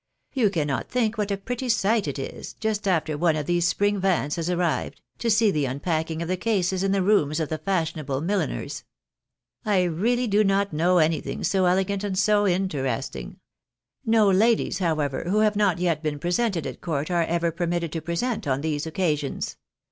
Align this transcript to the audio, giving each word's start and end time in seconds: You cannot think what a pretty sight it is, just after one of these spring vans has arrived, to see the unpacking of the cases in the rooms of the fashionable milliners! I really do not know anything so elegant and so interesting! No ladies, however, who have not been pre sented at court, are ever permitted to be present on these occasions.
You 0.33 0.49
cannot 0.49 0.89
think 0.89 1.19
what 1.19 1.29
a 1.29 1.37
pretty 1.37 1.69
sight 1.69 2.07
it 2.07 2.17
is, 2.17 2.53
just 2.53 2.87
after 2.87 3.15
one 3.19 3.35
of 3.35 3.45
these 3.45 3.67
spring 3.67 3.99
vans 3.99 4.35
has 4.37 4.49
arrived, 4.49 4.99
to 5.19 5.29
see 5.29 5.51
the 5.51 5.65
unpacking 5.65 6.23
of 6.23 6.27
the 6.27 6.37
cases 6.37 6.81
in 6.81 6.91
the 6.91 7.03
rooms 7.03 7.39
of 7.39 7.49
the 7.49 7.59
fashionable 7.59 8.19
milliners! 8.19 8.83
I 9.63 9.83
really 9.83 10.25
do 10.25 10.43
not 10.43 10.73
know 10.73 10.97
anything 10.97 11.43
so 11.43 11.67
elegant 11.67 12.03
and 12.03 12.17
so 12.17 12.47
interesting! 12.47 13.39
No 14.03 14.27
ladies, 14.27 14.79
however, 14.79 15.25
who 15.25 15.41
have 15.41 15.55
not 15.55 15.77
been 15.77 16.17
pre 16.17 16.31
sented 16.31 16.65
at 16.65 16.81
court, 16.81 17.11
are 17.11 17.21
ever 17.23 17.51
permitted 17.51 17.91
to 17.91 18.01
be 18.01 18.05
present 18.05 18.47
on 18.47 18.61
these 18.61 18.87
occasions. 18.87 19.55